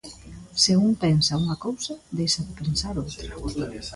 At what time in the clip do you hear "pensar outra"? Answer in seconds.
2.61-3.23